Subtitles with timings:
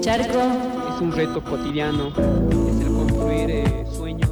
[0.00, 0.38] Charco.
[0.94, 4.29] Es un reto cotidiano, es el construir eh, sueños.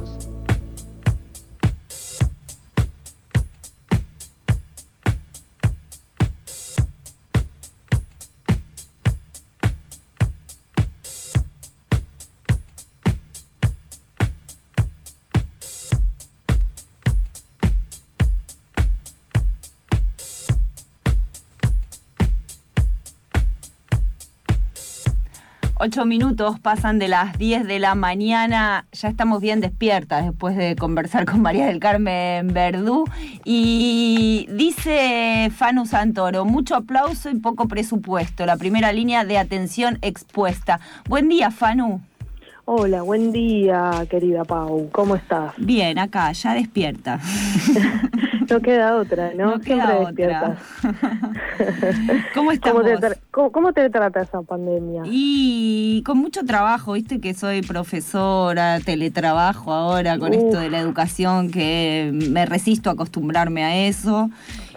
[25.81, 30.75] Ocho minutos pasan de las 10 de la mañana, ya estamos bien despiertas después de
[30.75, 33.05] conversar con María del Carmen Verdú.
[33.45, 40.81] Y dice Fanu Santoro, mucho aplauso y poco presupuesto, la primera línea de atención expuesta.
[41.07, 42.01] Buen día, Fanu.
[42.65, 44.89] Hola, buen día, querida Pau.
[44.91, 45.53] ¿Cómo estás?
[45.55, 47.21] Bien, acá, ya despierta.
[48.49, 49.51] no queda otra, ¿no?
[49.55, 50.57] No queda otra.
[52.33, 53.01] ¿Cómo estás ¿Cómo te, vos?
[53.01, 55.03] tra- cómo- cómo te trata esa pandemia?
[55.05, 60.43] Y con mucho trabajo, viste que soy profesora, teletrabajo ahora con Uf.
[60.43, 64.29] esto de la educación, que me resisto a acostumbrarme a eso.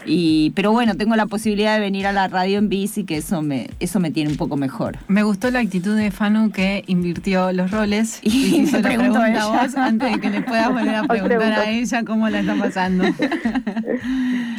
[0.05, 3.42] Y, pero bueno, tengo la posibilidad de venir a la radio en bici, que eso
[3.42, 4.97] me, eso me tiene un poco mejor.
[5.08, 8.89] Me gustó la actitud de Fanu que invirtió los roles Y y, hizo me la
[8.89, 9.62] preguntó pregunta a ella.
[9.62, 13.05] vos antes de que le puedas volver a preguntar a ella cómo la está pasando.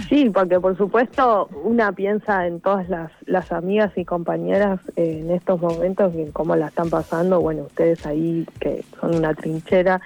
[0.09, 5.31] Sí, porque por supuesto una piensa en todas las, las amigas y compañeras eh, en
[5.31, 7.41] estos momentos y en cómo la están pasando.
[7.41, 10.01] Bueno, ustedes ahí que son una trinchera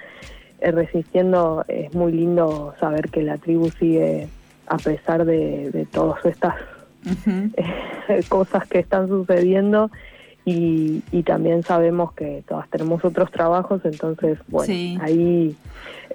[0.60, 4.28] eh, resistiendo, es muy lindo saber que la tribu sigue
[4.68, 6.54] a pesar de, de todas estas
[7.56, 9.90] eh, cosas que están sucediendo
[10.44, 14.98] y, y también sabemos que todas tenemos otros trabajos, entonces, bueno, Sí.
[15.02, 15.56] ahí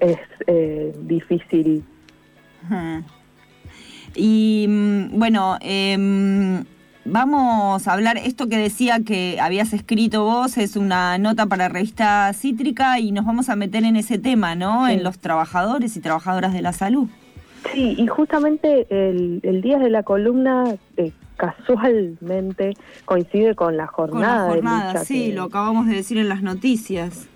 [0.00, 1.84] es eh, difícil.
[4.16, 6.64] Y mm, bueno, em,
[7.04, 12.32] vamos a hablar, esto que decía que habías escrito vos es una nota para revista
[12.32, 14.86] Cítrica y nos vamos a meter en ese tema, ¿no?
[14.86, 14.94] Sí.
[14.94, 17.08] En los trabajadores y trabajadoras de la salud.
[17.72, 24.10] Sí, y justamente el, el día de la columna eh, casualmente coincide con la Con
[24.10, 27.28] jornada, la jornada, de lucha sí, que, lo acabamos de decir en las noticias.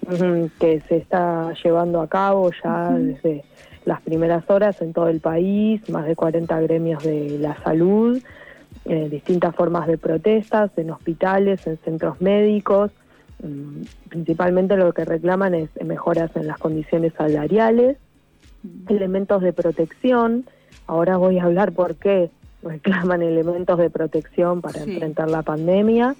[0.60, 3.44] que se está llevando a cabo ya desde
[3.84, 8.20] las primeras horas en todo el país, más de 40 gremios de la salud,
[8.84, 12.90] eh, distintas formas de protestas en hospitales, en centros médicos.
[13.42, 17.98] Mm, Principalmente lo que reclaman es mejoras en las condiciones salariales,
[18.88, 20.44] elementos de protección.
[20.86, 22.30] Ahora voy a hablar por qué
[22.62, 24.90] reclaman elementos de protección para Sí.
[24.92, 26.16] enfrentar la pandemia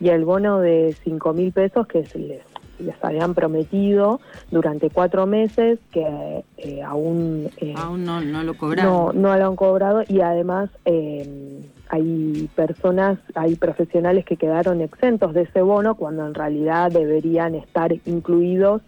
[0.00, 2.42] y el bono de 5 mil pesos que se les,
[2.78, 4.18] les habían prometido
[4.50, 8.90] durante cuatro meses que eh, aún, eh, Aún no, no lo cobraron.
[8.92, 11.60] no, no lo han cobrado y además eh,
[11.90, 17.92] hay personas, hay profesionales que quedaron exentos de ese bono cuando en realidad deberían estar
[18.06, 18.80] incluidos,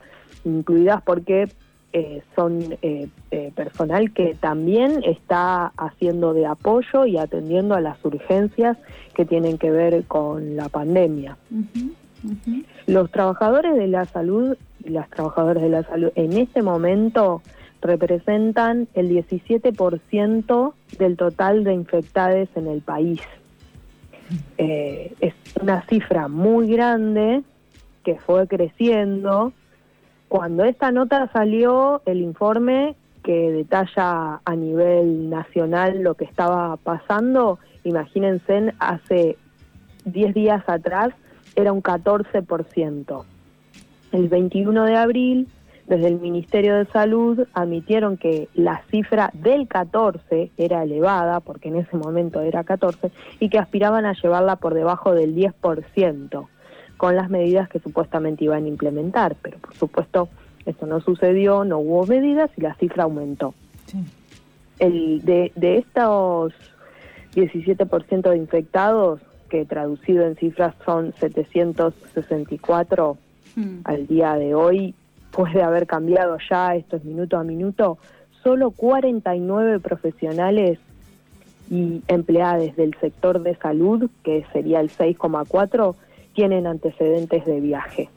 [0.44, 1.48] incluidas porque
[1.96, 8.04] eh, son eh, eh, personal que también está haciendo de apoyo y atendiendo a las
[8.04, 8.76] urgencias
[9.14, 11.36] que tienen que ver con la pandemia.
[12.86, 17.42] Los trabajadores de la salud y las trabajadoras de la salud en este momento
[17.80, 23.20] representan el 17% del total de infectados en el país.
[24.58, 27.42] Eh, es una cifra muy grande
[28.02, 29.52] que fue creciendo.
[30.28, 37.58] Cuando esta nota salió, el informe que detalla a nivel nacional lo que estaba pasando,
[37.84, 39.36] imagínense, hace
[40.04, 41.10] 10 días atrás
[41.56, 43.24] era un 14%.
[44.12, 45.48] El 21 de abril,
[45.86, 51.76] desde el Ministerio de Salud admitieron que la cifra del 14 era elevada, porque en
[51.76, 53.10] ese momento era 14,
[53.40, 56.46] y que aspiraban a llevarla por debajo del 10%,
[57.04, 59.36] con las medidas que supuestamente iban a implementar.
[59.42, 60.28] Pero por supuesto
[60.66, 63.54] eso no sucedió, no hubo medidas y la cifra aumentó.
[63.86, 63.98] Sí.
[64.78, 66.52] El, de, de estos
[67.34, 73.18] 17% de infectados, que traducido en cifras son 764
[73.56, 73.80] Mm.
[73.84, 74.94] al día de hoy,
[75.30, 77.98] puede haber cambiado ya, esto es minuto a minuto,
[78.42, 80.78] solo 49 profesionales
[81.70, 85.94] y empleados del sector de salud, que sería el 6,4,
[86.34, 88.10] tienen antecedentes de viaje.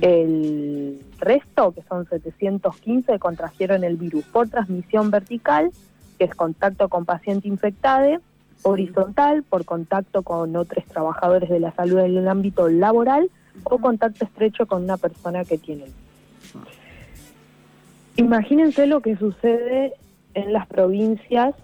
[0.00, 5.70] El resto, que son 715, contrajeron el virus por transmisión vertical,
[6.18, 8.20] que es contacto con paciente infectado,
[8.62, 13.28] horizontal, por contacto con otros trabajadores de la salud en el ámbito laboral,
[13.64, 16.68] o contacto estrecho con una persona que tiene el virus.
[18.16, 19.94] Imagínense lo que sucede
[20.34, 21.54] en las provincias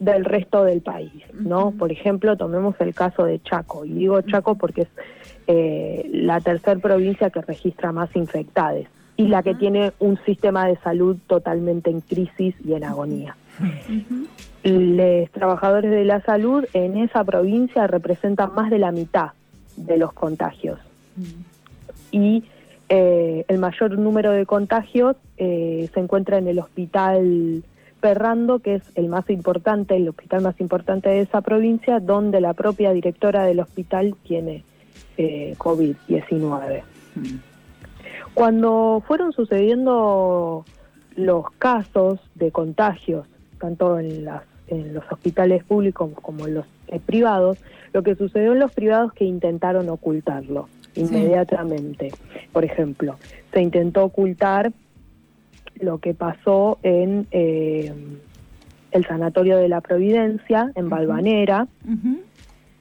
[0.00, 1.72] del resto del país, ¿no?
[1.72, 4.88] Por ejemplo, tomemos el caso de Chaco, y digo Chaco porque es
[5.46, 8.86] eh, la tercera provincia que registra más infectados
[9.16, 13.36] y la que tiene un sistema de salud totalmente en crisis y en agonía.
[14.64, 19.32] Los trabajadores de la salud en esa provincia representan más de la mitad
[19.76, 20.78] de los contagios.
[22.10, 22.44] Y
[22.88, 27.62] eh, el mayor número de contagios eh, se encuentra en el hospital
[28.00, 32.54] Perrando, que es el más importante, el hospital más importante de esa provincia, donde la
[32.54, 34.64] propia directora del hospital tiene
[35.16, 36.82] eh, COVID-19.
[38.34, 40.64] Cuando fueron sucediendo
[41.16, 43.26] los casos de contagios,
[43.58, 46.66] tanto en, las, en los hospitales públicos como en los
[47.04, 47.58] privados,
[47.92, 52.12] lo que sucedió en los privados es que intentaron ocultarlo inmediatamente.
[52.52, 53.16] Por ejemplo,
[53.52, 54.72] se intentó ocultar
[55.80, 57.92] lo que pasó en eh,
[58.92, 61.68] el Sanatorio de la Providencia, en Balvanera,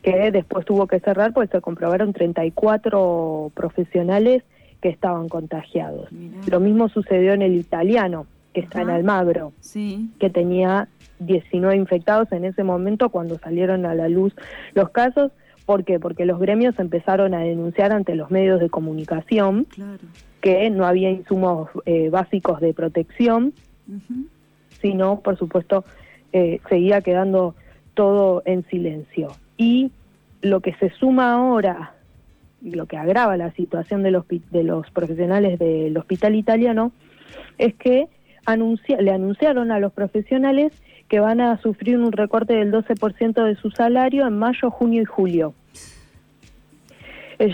[0.02, 4.44] que después tuvo que cerrar porque se comprobaron 34 profesionales
[4.82, 6.10] que estaban contagiados.
[6.50, 9.54] Lo mismo sucedió en el italiano, que está en Almagro,
[10.20, 10.88] que tenía
[11.20, 14.34] 19 infectados en ese momento cuando salieron a la luz
[14.74, 15.32] los casos.
[15.70, 16.00] ¿Por qué?
[16.00, 19.68] Porque los gremios empezaron a denunciar ante los medios de comunicación
[20.42, 23.54] que no había insumos eh, básicos de protección,
[24.82, 25.86] sino, por supuesto,
[26.34, 27.54] eh, seguía quedando
[27.94, 29.28] todo en silencio.
[29.58, 29.92] Y
[30.42, 31.94] lo que se suma ahora,
[32.64, 36.94] lo que agrava la situación de los, de los profesionales del hospital italiano,
[37.60, 38.08] es que
[38.98, 40.74] le anunciaron a los profesionales
[41.10, 45.06] que van a sufrir un recorte del 12% de su salario en mayo, junio y
[45.06, 45.54] julio.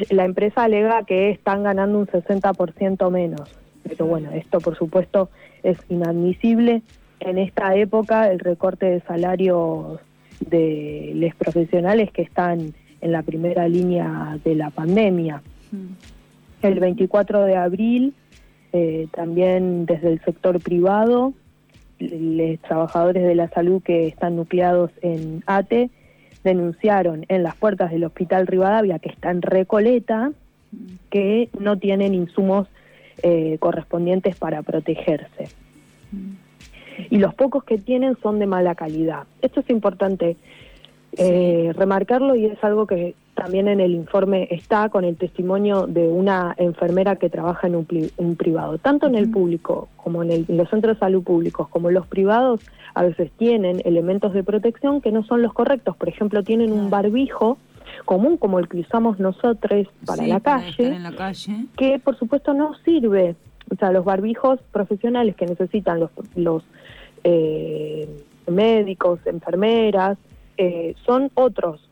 [0.09, 5.29] La empresa alega que están ganando un 60% menos, pero bueno, esto por supuesto
[5.61, 6.81] es inadmisible.
[7.19, 9.99] En esta época el recorte de salarios
[10.39, 15.43] de los profesionales que están en la primera línea de la pandemia.
[15.71, 16.65] Mm.
[16.65, 18.13] El 24 de abril,
[18.73, 21.33] eh, también desde el sector privado,
[21.99, 25.91] los trabajadores de la salud que están nucleados en ATE
[26.45, 30.31] denunciaron en las puertas del Hospital Rivadavia, que está en Recoleta,
[31.09, 32.67] que no tienen insumos
[33.23, 35.49] eh, correspondientes para protegerse.
[37.09, 39.23] Y los pocos que tienen son de mala calidad.
[39.41, 40.37] Esto es importante
[41.17, 46.07] eh, remarcarlo y es algo que también en el informe está con el testimonio de
[46.07, 48.77] una enfermera que trabaja en un, privado.
[48.77, 52.61] Tanto en el público como en, los centros de salud públicos como en los privados
[52.93, 55.95] a veces tienen elementos de protección que no son los correctos.
[55.97, 57.57] Por ejemplo, tienen un barbijo
[58.05, 60.97] común como el que usamos nosotros para, la, calle,
[61.77, 63.35] que por supuesto no sirve.
[63.71, 66.63] O sea, los barbijos profesionales que necesitan los, los
[67.23, 68.07] eh,
[68.47, 70.17] médicos, enfermeras,
[70.57, 71.89] eh, son otros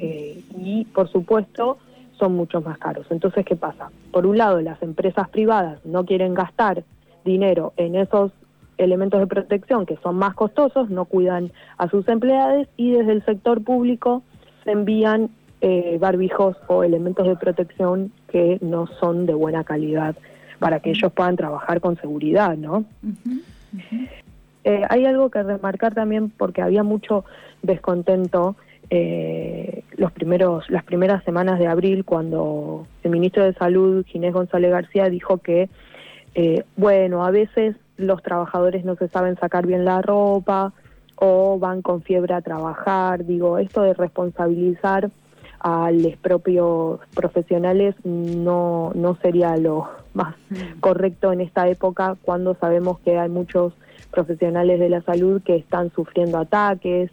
[0.00, 1.78] eh, y por supuesto
[2.18, 3.06] son mucho más caros.
[3.10, 3.90] Entonces, ¿qué pasa?
[4.12, 6.84] Por un lado, las empresas privadas no quieren gastar
[7.24, 8.32] dinero en esos
[8.78, 13.24] elementos de protección que son más costosos, no cuidan a sus empleados y desde el
[13.24, 14.22] sector público
[14.64, 15.30] se envían
[15.60, 20.16] eh, barbijos o elementos de protección que no son de buena calidad
[20.58, 22.84] para que ellos puedan trabajar con seguridad, ¿no?
[24.64, 27.24] Eh, hay algo que remarcar también porque había mucho
[27.64, 28.56] descontento
[28.90, 34.70] eh, los primeros, las primeras semanas de abril, cuando el ministro de Salud, Ginés González
[34.70, 35.68] García, dijo que,
[36.34, 40.72] eh, bueno, a veces los trabajadores no se saben sacar bien la ropa
[41.16, 43.24] o van con fiebre a trabajar.
[43.24, 45.10] Digo, esto de responsabilizar
[45.60, 50.34] a los propios profesionales no, no sería lo más
[50.80, 53.72] correcto en esta época cuando sabemos que hay muchos
[54.10, 57.10] profesionales de la salud que están sufriendo ataques,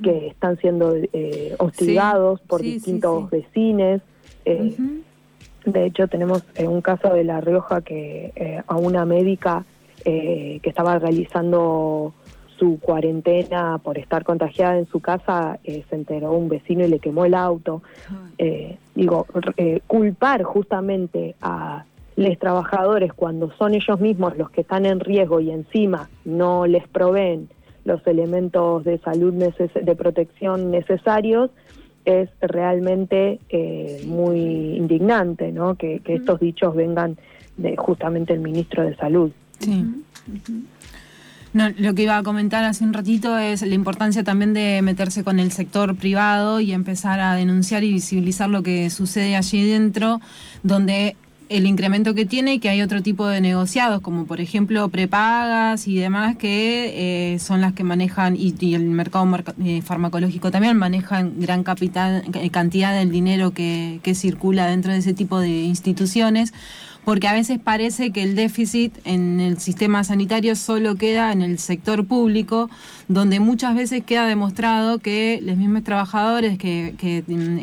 [0.00, 4.00] que están siendo eh, hostigados por distintos vecinos.
[4.44, 4.74] Eh,
[5.64, 9.64] de hecho, tenemos eh, un caso de La Rioja que a una médica
[10.04, 12.12] que estaba realizando
[12.58, 17.24] su cuarentena por estar contagiada en su casa, se enteró un vecino y le quemó
[17.24, 17.82] el auto.
[18.94, 19.26] digo,
[19.86, 21.84] culpar justamente a
[22.16, 26.86] los trabajadores cuando son ellos mismos los que están en riesgo y encima no les
[26.88, 27.48] proveen
[27.84, 31.50] los elementos de salud de protección necesarios
[32.04, 35.76] es realmente eh, muy indignante ¿no?
[35.76, 37.16] que, estos dichos vengan
[37.56, 39.30] de justamente el ministro de salud.
[39.58, 39.84] Sí.
[41.52, 45.22] No, lo que iba a comentar hace un ratito es la importancia también de meterse
[45.22, 50.20] con el sector privado y empezar a denunciar y visibilizar lo que sucede allí dentro,
[50.62, 51.14] donde
[51.48, 55.86] el incremento que tiene y que hay otro tipo de negociados, como por ejemplo prepagas
[55.86, 59.28] y demás, que eh, son las que manejan, y, el mercado
[59.64, 64.98] eh, farmacológico también manejan gran capital, eh, cantidad del dinero que, que circula dentro de
[64.98, 66.52] ese tipo de instituciones
[67.04, 71.58] porque a veces parece que el déficit en el sistema sanitario solo queda en el
[71.58, 72.70] sector público,
[73.08, 76.94] donde muchas veces queda demostrado que los mismos trabajadores que,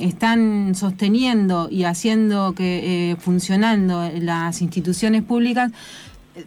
[0.02, 5.72] están sosteniendo y haciendo que eh, funcionando las instituciones públicas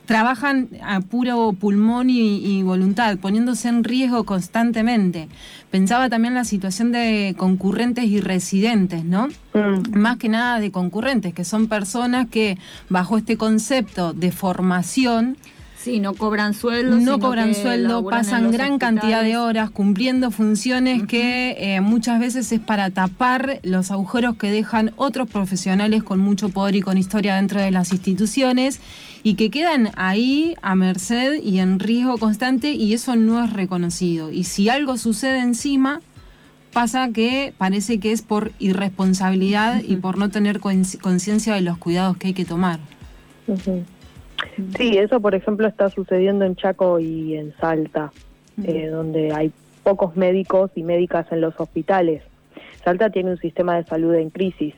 [0.06, 5.28] trabajan a puro pulmón y, voluntad, poniéndose en riesgo constantemente.
[5.70, 9.28] Pensaba también la situación de concurrentes y residentes, ¿no?
[9.54, 9.98] Mm.
[9.98, 12.58] Más que nada de concurrentes, que son personas que
[12.88, 15.36] bajo este concepto de formación
[15.82, 16.96] Sí, no cobran sueldo.
[16.96, 22.60] No cobran sueldo, pasan gran cantidad de horas cumpliendo funciones que eh, muchas veces es
[22.60, 27.60] para tapar los agujeros que dejan otros profesionales con mucho poder y con historia dentro
[27.60, 28.78] de las instituciones
[29.24, 34.30] y que quedan ahí a merced y en riesgo constante y eso no es reconocido.
[34.30, 36.00] Y si algo sucede encima,
[36.72, 42.16] pasa que parece que es por irresponsabilidad y por no tener conciencia de los cuidados
[42.18, 42.78] que hay que tomar.
[44.76, 48.12] Sí, eso por ejemplo está sucediendo en Chaco y en Salta,
[48.64, 52.22] eh, donde hay pocos médicos y médicas en los hospitales.
[52.84, 54.74] Salta tiene un sistema de salud en crisis.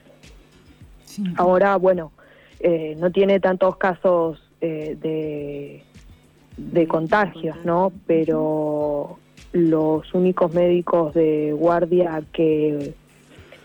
[1.36, 2.12] Ahora, bueno,
[2.60, 5.82] eh, no tiene tantos casos eh, de,
[6.56, 7.92] de contagios, ¿no?
[8.06, 9.18] Pero
[9.52, 12.94] los únicos médicos de guardia que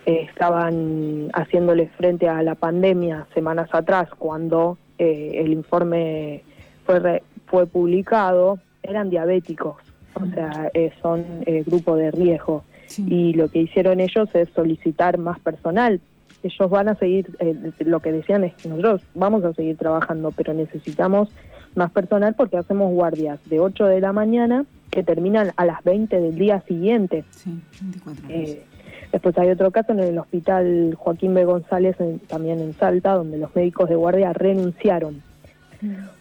[0.05, 6.43] estaban haciéndole frente a la pandemia semanas atrás, cuando eh, el informe
[6.85, 9.77] fue, fue publicado, eran diabéticos,
[10.13, 12.63] o sea, eh, son eh, grupo de riesgo.
[12.97, 16.01] Y lo que hicieron ellos es solicitar más personal.
[16.41, 17.27] Ellos van a seguir,
[17.79, 21.29] lo que decían es que nosotros vamos a seguir trabajando, pero necesitamos
[21.75, 26.19] más personal porque hacemos guardias de 8 de la mañana que terminan a las 20
[26.19, 27.25] del día siguiente.
[27.29, 28.27] Sí, 24
[29.11, 31.45] Después hay otro caso en el hospital Joaquín B.
[31.45, 31.95] González,
[32.27, 35.23] también en Salta, donde los médicos de guardia renunciaron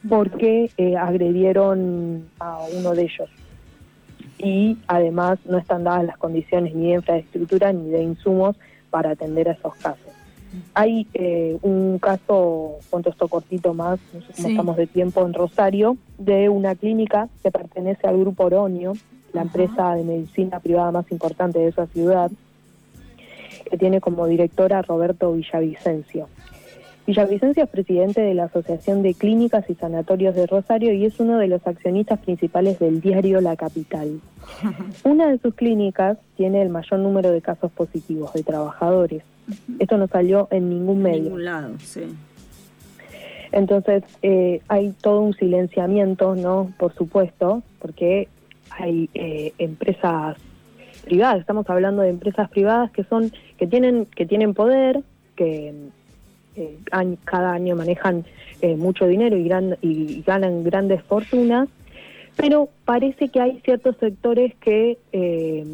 [0.09, 3.29] porque eh, agredieron a uno de ellos.
[4.39, 8.57] Y además no están dadas las condiciones ni de infraestructura ni de insumos
[8.91, 10.13] para atender a esos casos.
[10.75, 15.35] Hay eh, un caso, cuento esto cortito más, no sé cómo estamos de tiempo, en
[15.35, 18.95] Rosario, de una clínica que pertenece al Grupo Oronio,
[19.35, 22.31] la empresa de medicina privada más importante de esa ciudad,
[23.71, 26.29] que tiene como directora Roberto Villavicencio.
[27.07, 31.39] Villavicencio es presidente de la Asociación de Clínicas y Sanatorios de Rosario y es uno
[31.39, 34.21] de los accionistas principales del diario La Capital.
[35.05, 39.23] Una de sus clínicas tiene el mayor número de casos positivos de trabajadores.
[39.79, 41.17] Esto no salió en ningún medio.
[41.17, 42.03] En ningún lado, sí.
[43.53, 46.75] Entonces eh, hay todo un silenciamiento, ¿no?
[46.79, 48.29] Por supuesto, porque
[48.71, 50.37] hay eh, empresas
[51.09, 55.01] privadas, estamos hablando de empresas privadas que son que tienen que tienen poder,
[55.37, 55.73] que
[56.57, 56.79] eh,
[57.25, 58.25] cada año manejan
[58.61, 59.49] eh, mucho dinero y,
[59.83, 61.69] y ganan grandes fortunas,
[62.37, 65.65] pero parece que hay ciertos sectores que eh,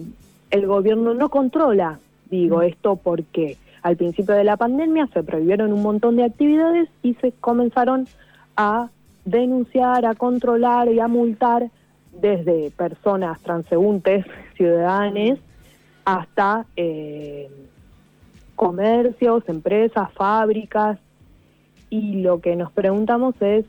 [0.50, 1.98] el gobierno no controla.
[2.30, 2.62] Digo mm.
[2.62, 7.32] esto porque al principio de la pandemia se prohibieron un montón de actividades y se
[7.32, 8.06] comenzaron
[8.56, 8.88] a
[9.24, 11.70] denunciar, a controlar y a multar
[12.20, 14.24] desde personas transeúntes,
[14.56, 15.38] ciudadanos,
[16.04, 17.48] hasta eh,
[18.56, 20.98] comercios, empresas, fábricas.
[21.90, 23.64] Y lo que nos preguntamos es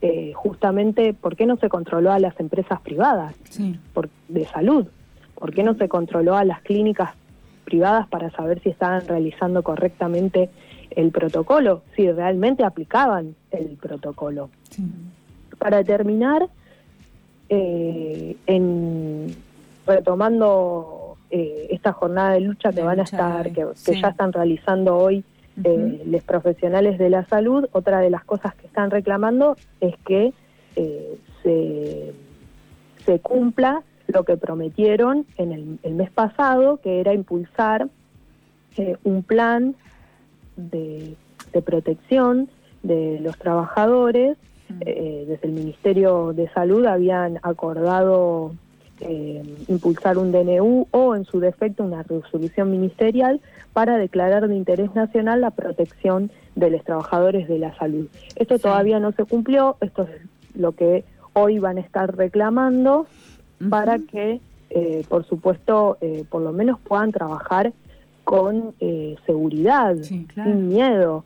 [0.00, 3.34] eh, justamente por qué no se controló a las empresas privadas
[4.28, 4.86] de salud,
[5.34, 7.14] por qué no se controló a las clínicas
[7.64, 10.50] privadas para saber si estaban realizando correctamente
[10.90, 14.50] el protocolo, si realmente aplicaban el protocolo.
[15.58, 16.48] Para terminar,
[17.48, 19.36] eh, en
[19.86, 23.66] retomando eh, esta jornada de lucha que van a estar, que,
[24.00, 25.24] ya están realizando hoy
[25.62, 30.32] eh, los profesionales de la salud, otra de las cosas que están reclamando es que
[31.42, 32.12] se,
[33.04, 37.88] se cumpla lo que prometieron en el, mes pasado, que era impulsar
[39.04, 39.76] un plan
[40.56, 41.14] de,
[41.52, 42.48] de protección
[42.82, 44.36] de los trabajadores
[44.80, 48.54] eh, desde el Ministerio de Salud habían acordado
[49.00, 53.40] eh, impulsar un DNU o en su defecto una resolución ministerial
[53.72, 58.08] para declarar de interés nacional la protección de los trabajadores de la salud.
[58.36, 60.10] Esto todavía no se cumplió, esto es
[60.58, 61.04] lo que
[61.34, 63.06] hoy van a estar reclamando
[63.68, 64.40] para que,
[64.70, 67.72] eh, por supuesto, por lo menos puedan trabajar
[68.22, 68.74] con
[69.26, 71.24] seguridad, sin miedo.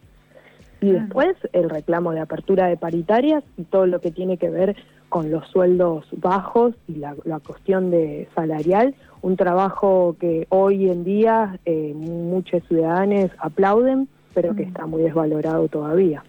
[0.80, 4.76] Y después el reclamo de apertura de paritarias y todo lo que tiene que ver
[5.08, 11.04] con los sueldos bajos y la, la cuestión de salarial, un trabajo que hoy en
[11.04, 16.22] día eh, muchos ciudadanos aplauden, pero que está muy desvalorado todavía.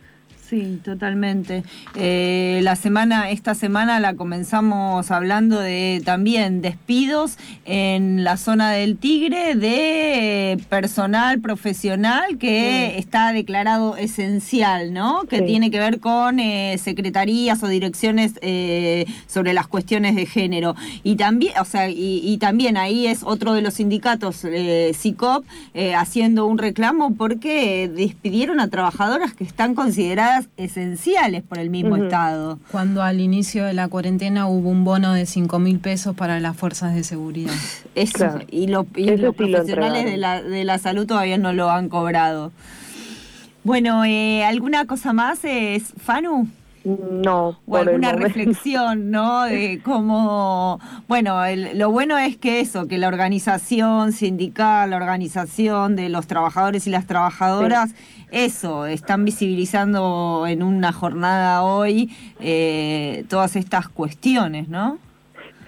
[0.50, 1.63] Sí, totalmente.
[1.94, 8.98] Eh, la semana, esta semana la comenzamos hablando de también despidos en la zona del
[8.98, 15.25] Tigre de personal profesional que está declarado esencial, ¿no?
[15.29, 20.75] Que tiene que ver con eh, secretarías o direcciones eh, sobre las cuestiones de género.
[21.03, 24.44] Y también, o sea, y, y también ahí es otro de los sindicatos,
[24.94, 25.46] CICOP,
[25.96, 32.60] haciendo un reclamo porque despidieron a trabajadoras que están consideradas esenciales por el mismo Estado.
[32.72, 36.55] Cuando al inicio de la cuarentena hubo un bono de 5 mil pesos para las
[36.55, 37.53] fuerzas de seguridad.
[37.96, 38.86] Eso, y, los
[39.36, 42.51] profesionales de la, de la salud todavía no lo han cobrado.
[43.63, 46.48] Bueno, eh, ¿alguna cosa más, es Fanu?
[46.84, 47.60] No.
[47.66, 49.44] O alguna reflexión, ¿no?
[49.46, 51.40] De cómo, bueno,
[51.74, 56.90] lo bueno es que eso, que la organización sindical, la organización de los trabajadores y
[56.90, 57.92] las trabajadoras,
[58.32, 65.00] eso, están visibilizando en una jornada hoy eh, todas estas cuestiones, ¿no?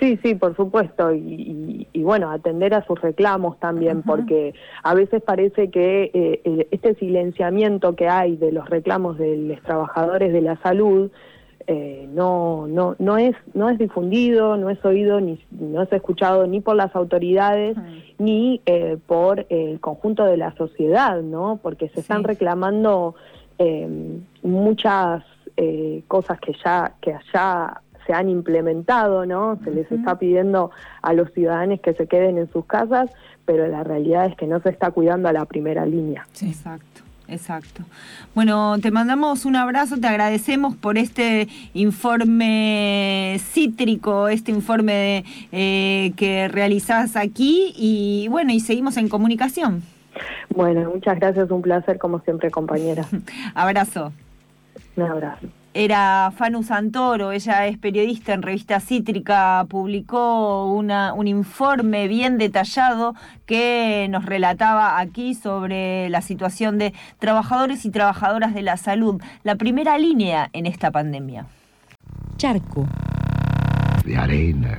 [0.01, 5.70] Sí, sí, por supuesto, y, bueno, atender a sus reclamos también, porque a veces parece
[5.70, 11.12] que eh, este silenciamiento que hay de los reclamos de los trabajadores de la salud
[11.67, 16.48] eh, no, no, no, es, no es difundido, no es oído, ni no es escuchado
[16.48, 17.77] ni por las autoridades,
[18.17, 21.60] ni eh, por el conjunto de la sociedad, ¿no?
[21.62, 23.13] Porque se están reclamando
[24.41, 25.24] muchas
[26.08, 27.81] cosas que ya, que allá
[28.12, 29.58] se han implementado, ¿no?
[29.63, 33.10] Se les está pidiendo a los ciudadanos que se queden en sus casas,
[33.46, 36.25] pero la realidad es que no se está cuidando a la primera línea.
[36.41, 37.01] exacto.
[37.27, 37.84] Exacto.
[38.36, 46.50] Bueno, te mandamos un abrazo, te agradecemos por este informe cítrico, este informe eh, que
[46.50, 49.82] realizás aquí y bueno, y seguimos en comunicación.
[50.53, 53.06] Bueno, muchas gracias, un placer como siempre, compañera.
[53.56, 54.12] abrazo.
[54.97, 62.07] Un abrazo era Fanu Santoro, ella es periodista en Revista Cítrica, publicó una, un informe
[62.07, 68.77] bien detallado que nos relataba aquí sobre la situación de trabajadores y trabajadoras de la
[68.77, 71.45] salud, la primera línea en esta pandemia.
[72.38, 72.86] Charco.
[74.03, 74.77] De arena.